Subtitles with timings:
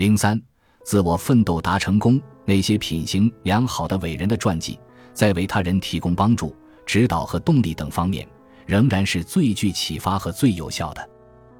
[0.00, 0.40] 零三，
[0.82, 4.78] 自我奋斗达成功，那些品行良好的伟人的传记，
[5.12, 8.26] 在为他人提供帮助、指导和动力等方面，
[8.64, 11.06] 仍然是最具启发和最有效的。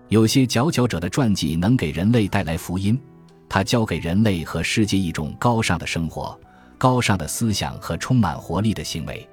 [0.08, 2.98] 有些佼佼者的传记能给人类带来福音，
[3.46, 6.34] 他教给人类和世界一种高尚的生活、
[6.78, 9.28] 高尚的思想和充满活力的行为。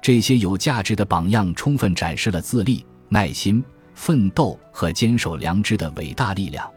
[0.00, 3.64] 这些有价值的榜样充分展示了自立、耐心、
[3.96, 6.70] 奋斗和坚守良知的伟大力量。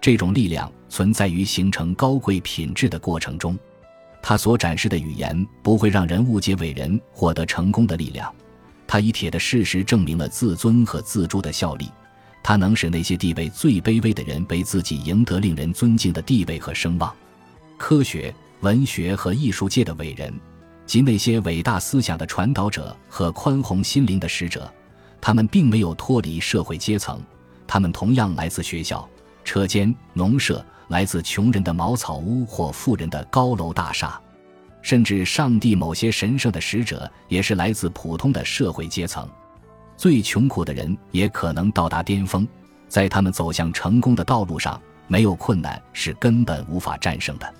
[0.00, 3.58] 这种力量存在于形成高贵品质的过程中。
[4.22, 8.32] 他所展示的语言不会让人误解伟人获得成功的力量。
[8.86, 11.90] 他以铁的事实证明了自尊和自助的效力。
[12.42, 17.12] 他能使那些地位最卑微的人为自己赢得令人尊敬的地位和声望。
[17.76, 20.32] 科学、文学和艺术界的伟人。
[20.86, 24.72] 及那些伟大思想的传导者和宽宏心灵的使者，
[25.20, 27.20] 他们并没有脱离社会阶层，
[27.66, 29.04] 他们同样来自学校、
[29.46, 34.20] 车间、农舍，来自穷人的茅草屋或富人的高楼大厦，
[34.82, 39.26] 甚至上帝某些神圣的使者也是来自普通的社会阶层。
[39.96, 42.46] 最穷苦的人也可能到达巅峰，
[42.88, 47.54] 在他们走向成功的道路上，没有困难是根本无法战胜的。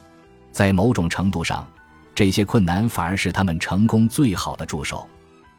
[0.52, 1.66] 在某种程度上。
[2.16, 5.06] 这些困难反而是他们成功最好的助手，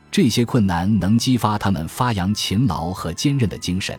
[0.10, 3.96] 这些困难能激发他们发扬勤劳和坚韧的精神，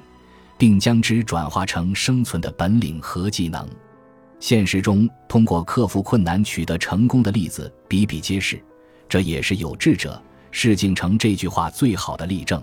[0.58, 3.66] 并将之转化成生存的本领和技能。
[4.40, 8.62] 现实中，通过克服困难取得成功的例子比比皆是，
[9.08, 10.20] 这也是有志者
[10.50, 12.62] 事竟成这句话最好的例证。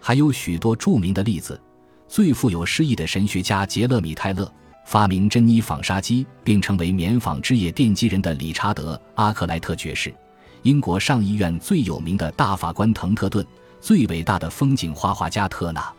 [0.00, 1.60] 还有许多著名的例子，
[2.06, 4.50] 最富有诗意的神学家杰勒米·泰勒。
[4.86, 10.14] 发明珍妮纺纱机并成为棉纺织业奠基人的理查德·阿克莱特爵士，
[10.60, 13.46] 英国上议院最有名的大法官滕特顿，
[13.80, 15.90] 最伟大的风景画画家特纳。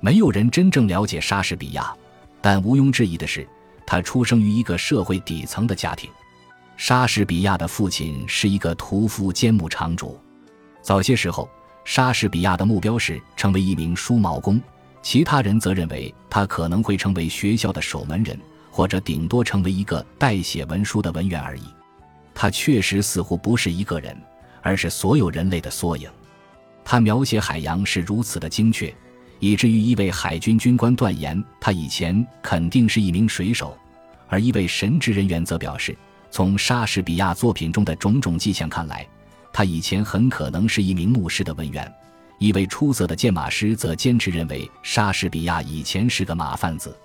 [0.00, 1.94] 没有人真正了解莎士比亚，
[2.40, 3.46] 但毋庸置疑的是，
[3.86, 6.10] 他出生于一个社会底层的家庭。
[6.76, 10.18] 莎士比亚的父亲是一个屠夫兼牧场主。
[10.80, 11.46] 早些时候，
[11.84, 14.60] 莎士比亚的目标是成为一名梳毛工。
[15.02, 18.38] 其他人则认为他可能会成为学校的守门人，
[18.70, 21.64] 或者顶多成为一个代写文书的文员而已。
[22.34, 24.16] 他确实似乎不是一个人，
[24.62, 26.08] 而是所有人类的缩影。
[26.82, 28.94] 他描写海洋是如此的精确，
[29.40, 33.76] 以至于一位海军军官断言他以前肯定是一名水手，
[34.28, 35.96] 而一位神职人员则表示，
[36.30, 39.06] 从莎士比亚作品中的种种迹象看来，
[39.52, 41.90] 他以前很可能是一名牧师的文员。
[42.38, 46.96] 一位出色的剑马师则坚持认为，莎士比亚以前是个马贩子。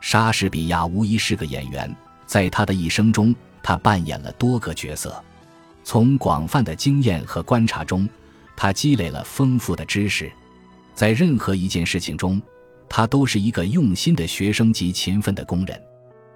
[0.00, 1.94] 莎士比亚无疑是个演员，
[2.26, 5.22] 在他的一生中，他扮演了多个角色。
[5.82, 8.08] 从广泛的经验和观察中，
[8.56, 10.30] 他积累了丰富的知识。
[11.00, 12.38] 在任何一件事情中，
[12.86, 15.82] 他都是一个用心的学生及勤奋的工人。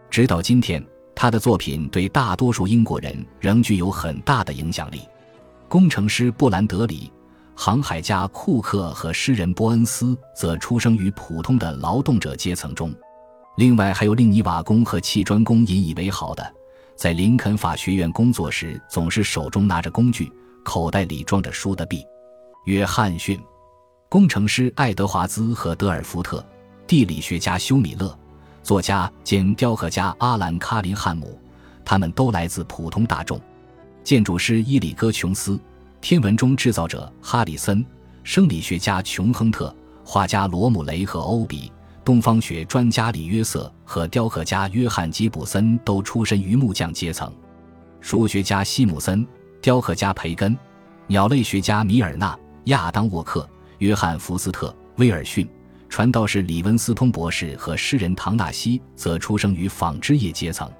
[0.08, 0.82] 直到今天，
[1.14, 5.02] 他的作品对大多数英国人仍具有很大的影响力。
[5.68, 7.12] 工程师布兰德里。
[7.54, 12.90] 航海家库克和诗人波恩斯则出生于普通的劳动者阶层中，
[13.58, 16.54] 另外还有令泥瓦工和砌砖工引以为豪的，
[16.96, 20.32] 在林肯法学院工作时总是手中拿着工具、
[20.64, 22.02] 口袋里装着书的毕
[22.64, 23.38] 约翰逊，
[24.14, 26.46] 工程师爱德华兹和德尔福特，
[26.86, 28.16] 地理学家休米勒，
[28.62, 31.36] 作家兼雕刻家阿兰卡林汉姆，
[31.84, 33.40] 他们都来自普通大众，
[34.04, 35.58] 建筑师伊里戈琼斯。
[36.00, 37.84] 天文钟制造者哈里森，
[38.22, 39.74] 生理学家琼亨特，
[40.04, 41.72] 画家罗姆雷和欧比，
[42.04, 47.28] 东方学专家里约瑟和雕刻家约翰吉普森都出身于木匠阶层。
[48.00, 49.26] 数学家西姆森，
[49.60, 50.56] 雕刻家培根，
[51.08, 53.48] 鸟类学家米尔纳、亚当沃克、
[53.78, 55.48] 约翰福斯特、威尔逊，
[55.88, 60.70] 传道士李文斯通博士和诗人唐纳西则出生于纺织业阶层。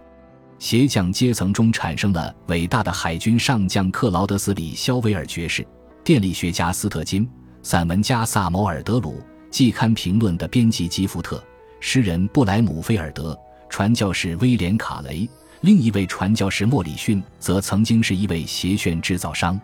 [0.59, 5.66] 鞋匠阶层中产生了伟大的海军上将克劳德斯里肖维尔爵士，
[6.03, 7.28] 电力学家斯特金，
[7.62, 11.43] 散文家萨摩尔德鲁，季刊评论的编辑吉福特，
[11.81, 13.38] 诗人布莱姆菲尔德，
[13.69, 15.28] 传教士威廉卡雷。
[15.61, 19.61] 另一位传教士莫里逊则曾经是一位鞋楦制造商。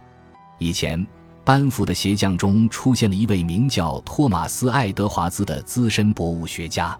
[0.59, 1.06] 以前，
[1.45, 6.97] 班福的鞋匠中出现了一位名叫托马斯爱德华兹的资深博物学家，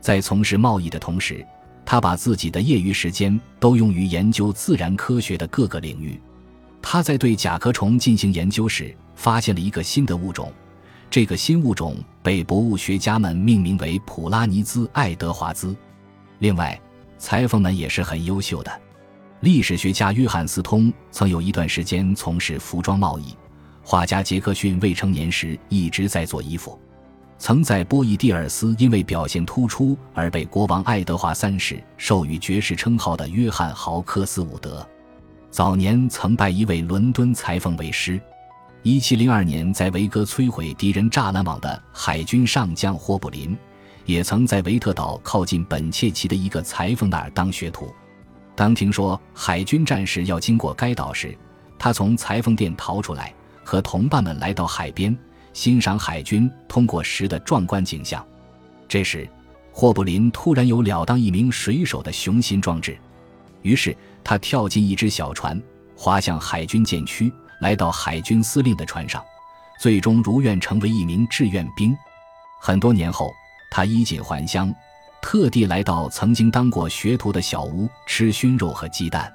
[0.00, 1.44] 在从事贸易的同时。
[1.86, 6.18] 他把自己的业余时间都用于研究自然科学的各个领域。
[6.80, 10.50] 他在对甲壳虫进行研究时，发现了一个新的物种。
[11.10, 15.76] 这个新物种被博物学家们命名为普拉尼兹爱德华兹。
[16.38, 16.80] 另外，
[17.18, 18.80] 裁缝们也是很优秀的。
[19.40, 23.36] 历史学家约翰斯通曾有一段时间从事服装贸易。
[23.84, 26.78] 画家杰克逊未成年时一直在做衣服。
[27.36, 34.86] 曾在波伊蒂尔斯因为表现突出而被国王爱德华三世授予爵士称号的约翰·豪克斯伍德，
[35.50, 38.18] 早年曾拜一位伦敦裁缝为师。
[38.82, 43.56] 一七零二年，在维戈摧毁敌人栅栏网的海军上将霍布林，
[44.06, 47.92] 也曾在维特岛靠近本切奇的一个裁缝那儿当学徒。
[48.54, 51.36] 当听说海军战士要经过该岛时，
[51.78, 55.16] 他从裁缝店逃出来，和同伴们来到海边。
[55.52, 58.26] 欣赏海军通过时的壮观景象。
[58.88, 59.30] 这时，
[59.70, 62.98] 霍布林突然有了当一名水手的雄心壮志，
[63.62, 65.62] 于是他跳进一只小船，
[65.96, 69.22] 划向海军舰区，来到海军司令的船上，
[69.78, 71.96] 最终如愿成为一名志愿兵。
[72.60, 73.30] 很多年后，
[73.70, 74.74] 他衣锦还乡，
[75.22, 79.32] 特地来到曾经当过学徒的小屋吃熏肉和鸡蛋。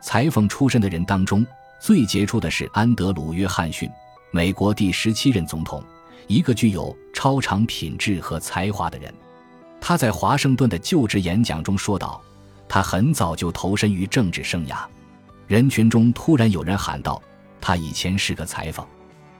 [0.00, 1.46] 裁缝出身的人当中，
[1.80, 3.90] 最杰出的是安德鲁·约翰逊。
[4.30, 5.82] 美国第十七任总统，
[6.26, 9.12] 一个具有超常品质和才华的人。
[9.80, 12.20] 他在华盛顿的就职演讲中说道
[12.68, 14.84] ：“他很早就投身于政治生涯。”
[15.48, 17.20] 人群中突然有人喊道
[17.62, 18.86] ：“他以前是个裁缝。”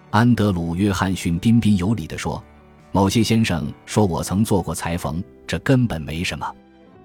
[0.09, 2.43] 安德鲁·约翰逊彬彬有礼地说
[2.91, 6.51] ：“某些先生说我曾做过裁缝，这根本没什么。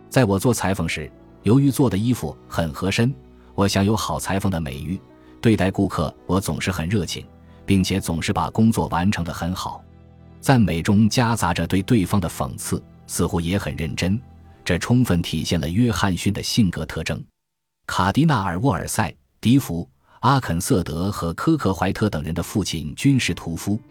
[0.09, 1.11] 在我做裁缝时，
[1.43, 3.13] 由于做的衣服很合身，
[3.53, 4.97] 我享有好裁缝的美誉。
[5.45, 7.23] 对待顾客，我总是很热情。”
[7.67, 9.83] 并且总是把工作完成得很好，
[10.39, 14.21] 赞美中夹杂着对对方的讽刺，似乎也很认真。
[14.63, 17.19] 这充分体现了约翰逊的性格特征。
[17.87, 19.11] 卡迪纳尔·沃尔塞、
[19.41, 19.89] 迪福、
[20.19, 23.81] 阿肯色德和科克怀特等人的父亲均是屠夫，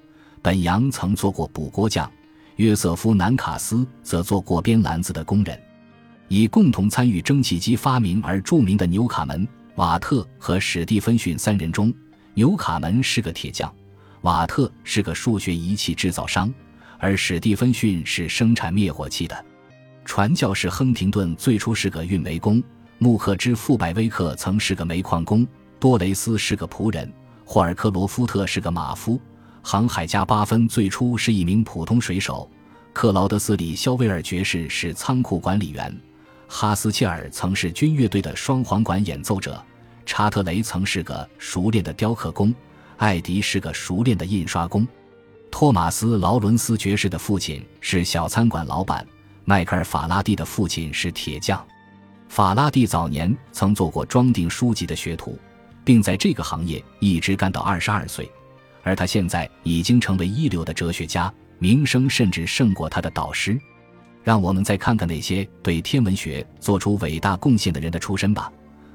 [0.40, 2.08] 本扬曾做过补锅匠，
[2.54, 5.60] 约瑟夫·南卡斯则做过编篮子的工人。
[6.28, 11.92] 以共同参与蒸汽机发明而著名的纽卡门、瓦特和史蒂芬逊三人中。
[12.34, 13.72] 纽卡门是个铁匠，
[14.22, 16.52] 瓦特是个数学仪器制造商，
[16.98, 19.44] 而史蒂芬逊是生产灭火器的。
[20.04, 22.60] 传教士亨廷顿最初是个运煤工，
[22.98, 25.46] 穆克之父百威克曾是个煤矿工，
[25.78, 27.12] 多雷斯是个仆人，
[27.44, 29.20] 霍尔克罗夫特是个马夫。
[29.62, 32.50] 航海家巴芬最初是一名普通水手，
[32.92, 35.96] 克劳德斯里肖威尔爵士是仓库管理员，
[36.56, 39.60] 哈斯切尔曾是军乐队的双簧管演奏者。
[40.06, 42.54] 查特雷曾是个熟练的雕刻工，
[42.96, 44.86] 艾迪是个熟练的印刷工，
[45.50, 49.04] 托马斯·劳伦斯爵士的父亲是小餐馆老板，
[49.44, 51.60] 迈克尔·法拉第的父亲是铁匠。
[52.28, 55.36] 法拉第早年曾做过装订书籍的学徒，
[55.84, 58.30] 并在这个行业一直干到二十二岁，
[58.84, 63.58] 而他现在已经成为一流的哲学家，名声甚至胜过他的导师。
[64.24, 68.50] 让我们再看看那些对天文学做出伟大贡献的人的出身吧。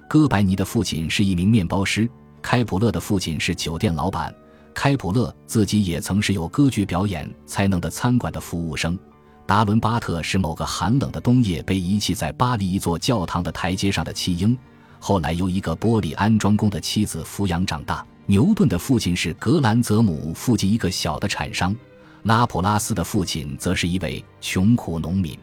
[0.09, 2.09] 哥白尼的父亲是一名面包师，
[2.41, 4.33] 开普勒的父亲是酒店老板，
[4.73, 8.97] 开普勒自己也曾是有歌剧表演才能的餐馆的服务生。
[9.45, 14.57] 达伦巴特是某个寒冷的冬夜被遗弃在巴黎一座教堂的台阶上的弃婴，
[14.99, 18.05] 后来由一个玻璃安装工的妻子抚养长大。
[18.25, 21.75] 牛顿的父亲是格兰泽姆附近一个小的产商，
[22.23, 25.37] 拉普拉斯的父亲则是一位穷苦农民。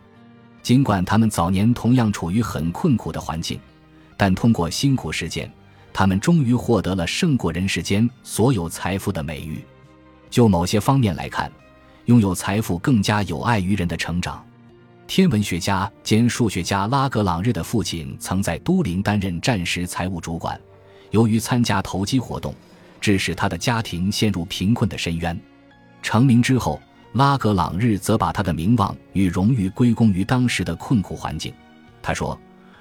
[0.62, 3.58] 尽管他们早年同样处于很困苦的环境。
[4.16, 5.52] 但通过辛苦实践，
[5.92, 9.62] 他们终于获得了胜过人世间所有财富的美誉。
[10.30, 11.52] 就某些方面来看，
[12.06, 14.42] 拥有财富更加有碍于人的成长。
[15.06, 20.58] 天文学家兼数学家拉格朗日的父亲曾在都灵担任战时财务主管，
[21.10, 22.54] 由于参加投机活动，
[23.00, 25.38] 致使他的家庭陷入贫困的深渊。
[26.06, 26.80] 成名之后，
[27.14, 31.52] 拉格朗日则把他的名望与荣誉归功于当时的困苦环境。
[32.00, 32.38] 他说。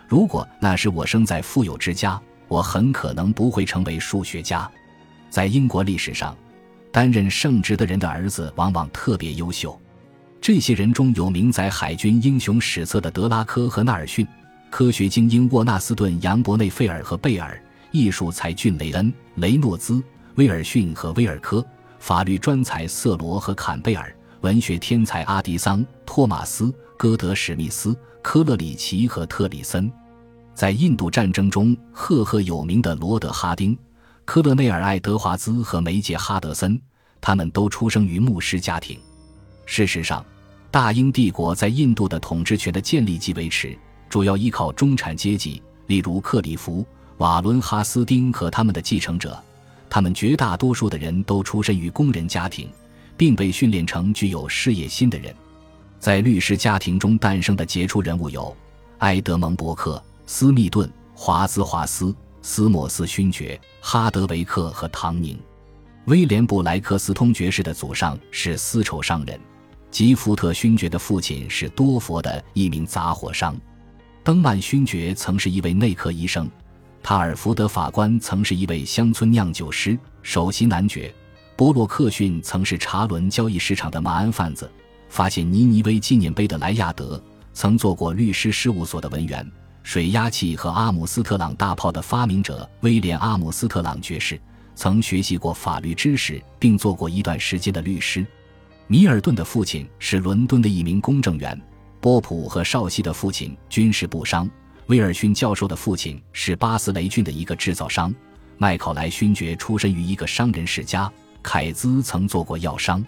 [0.07, 4.69] 如果那时我生在富有之家，我很可能不会成为数学家。
[5.31, 6.37] 在英国历史上，
[6.91, 9.75] 担任圣职的人的儿子往往特别优秀。
[10.39, 14.27] 这些人中有名载海军英雄史册的德拉科和纳尔逊，
[14.69, 19.99] 科学精英沃纳斯顿、杨伯内费尔和贝尔，艺术才俊雷恩、雷诺兹、
[20.35, 21.65] 威尔逊和威尔科，
[22.05, 27.97] 法律专才瑟罗和坎贝尔，文学天才阿迪桑、托马斯、戈德史密斯。
[28.21, 29.91] 科勒里奇和特里森，
[30.53, 33.75] 在印度战争中赫赫有名的罗德哈丁、
[34.23, 36.79] 科勒内尔爱德华兹和梅杰哈德森，
[37.19, 38.99] 他们都出生于牧师家庭。
[39.65, 40.23] 事实上，
[40.69, 43.75] 大英帝国在印度的统治权的建立及维持，
[44.07, 46.85] 主要依靠中产阶级，例如克里夫、
[47.17, 49.43] 瓦伦哈斯丁和他们的继承者。
[49.89, 52.69] 他们绝大多数的人都出身于工人家庭，
[53.15, 55.33] 并被训练成具有事业心的人。
[55.99, 58.55] 在律师家庭中诞生的杰出人物有
[58.99, 65.39] 埃德蒙·伯克、斯密顿、华兹华斯、斯莫斯勋爵、哈德维克和唐宁。
[66.05, 69.39] 威廉·布莱克斯通爵士的祖上是丝绸商人，
[69.89, 73.55] 吉福特勋爵的父亲是多佛的一名杂货商。
[74.23, 76.47] 登曼勋爵曾是一位内科医生。
[77.05, 81.13] 塔尔福德法官曾是一位乡村酿酒师，首席男爵。
[81.55, 84.67] 波洛克逊曾是查伦交易市场的马鞍贩子。
[85.07, 89.47] 发现尼尼微纪念碑的莱亚德曾做过律师事务所的文员。
[89.83, 94.41] 水压器和阿姆斯特朗大炮的发明者威廉·阿姆斯特朗爵士
[94.73, 98.25] 曾学习过法律知识，并做过一段时间的律师。
[98.87, 101.55] 米尔顿的父亲是伦敦的一名公证员。
[102.01, 104.49] 波普和绍西的父亲均是布商。
[104.87, 108.13] 威尔逊教授的父亲是巴斯雷郡的一个制造商，
[108.57, 111.11] 麦考莱勋爵出身于一个商人世家，
[111.41, 113.03] 凯兹曾做过药商，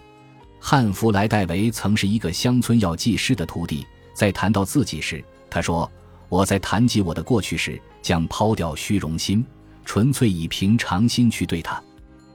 [0.60, 3.86] 汉弗莱戴维曾是一个乡村药剂师的徒弟。
[4.16, 5.90] 在谈到自己时，他说
[6.30, 9.46] ：“我在谈及我的过去时，将抛掉虚荣心，
[9.86, 11.80] 纯粹以平常心去对他。”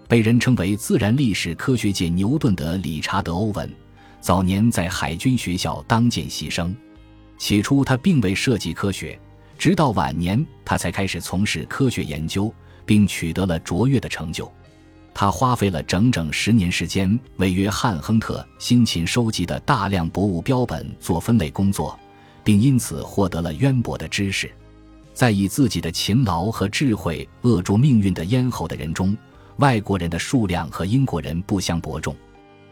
[0.06, 3.68] 被人称为自然历史科学界牛顿的理查德·欧文，
[4.20, 6.72] 早年在海军学校当见习生，
[7.38, 9.18] 起初他并未涉及科学。
[9.62, 12.52] 直到晚年，他才开始从事科学研究，
[12.84, 14.50] 并取得了卓越的成就。
[15.14, 21.96] 他花费了整整十年时间，为约翰·亨特辛勤收集的大量博物标本做分类工作，
[22.42, 24.50] 并因此获得了渊博的知识。
[25.14, 29.16] 在以自己的勤劳和智慧扼住命运的咽喉的人中，
[29.58, 32.16] 外国人的数量和英国人不相伯仲。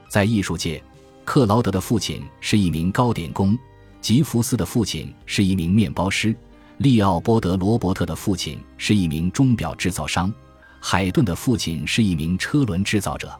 [0.08, 0.82] 在艺术界，
[1.24, 3.56] 克劳德的父亲是一名糕点工，
[4.00, 6.34] 吉福斯的父亲是一名面包师。
[6.80, 10.32] 利奥波德·罗伯特的父亲是一名钟表制造商，
[10.80, 13.38] 海顿的父亲是一名车轮制造者，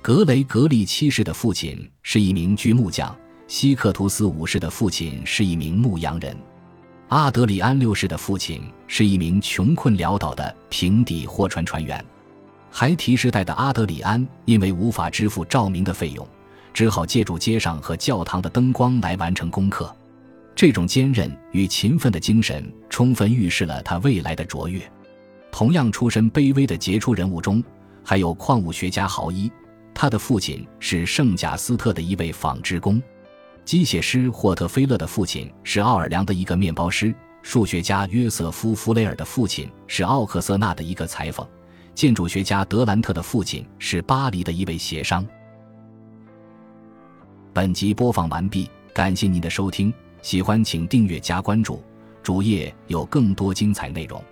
[0.00, 3.12] 格雷格利七世的父亲是一名锯木匠，
[3.48, 6.36] 希克图斯五世的父亲是一名牧羊人，
[7.08, 12.04] 阿德里安六世的父亲是一名穷困潦倒的平底货船船员，
[12.70, 16.24] 孩提时代的阿德里安因为无法支付照明的费用，
[16.72, 19.92] 只好借助街上和教堂的灯光来完成功课。
[20.58, 24.82] 这种坚韧与勤奋的精神，充分预示了他未来的卓越。
[25.52, 27.62] 同样出身卑微的杰出人物中，
[28.02, 29.48] 还有矿物学家豪伊，
[29.94, 33.00] 他的父亲是圣贾斯特的一位纺织工；
[33.64, 41.46] 机械师霍特菲勒的父亲是奥尔良的一个面包师；数学家约瑟夫·弗雷尔的父亲是奥克瑟纳的一个裁缝；
[41.94, 45.24] 建筑学家德兰特的父亲是巴黎的一位协商。
[47.52, 49.94] 本集播放完毕，感谢您的收听。
[50.22, 51.82] 喜欢请订阅加关注，
[52.22, 54.22] 主页有更多精彩内容。